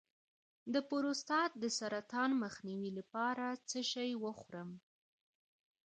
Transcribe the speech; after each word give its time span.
د 0.73 0.75
پروستات 0.89 1.51
د 1.63 1.65
سرطان 1.77 2.29
مخنیوي 2.43 2.91
لپاره 2.99 3.45
څه 3.69 3.79
شی 3.91 4.11
وخورم؟ 4.23 4.69